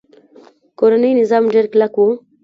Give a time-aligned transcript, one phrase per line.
[0.79, 2.07] کورنۍ نظام ډیر کلک و